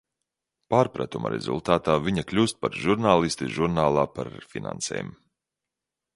[0.73, 5.15] Pārpratuma rezultātā viņa kļūst par žurnālisti žurnālā par finansēm.